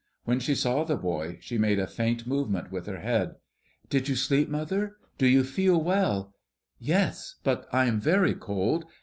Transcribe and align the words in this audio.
When 0.23 0.39
she 0.39 0.55
saw 0.55 0.83
the 0.83 0.95
boy, 0.97 1.37
she 1.41 1.59
made 1.59 1.77
a 1.77 1.85
faint 1.85 2.25
movement 2.25 2.71
with 2.71 2.87
her 2.87 3.01
head. 3.01 3.35
"Did 3.87 4.09
you 4.09 4.15
sleep, 4.15 4.49
mother? 4.49 4.95
Do 5.19 5.27
you 5.27 5.43
feel 5.43 5.79
well?" 5.79 6.33
"Yes; 6.79 7.35
but 7.43 7.67
I 7.71 7.85
am 7.85 8.01
very 8.01 8.33
cold. 8.33 8.85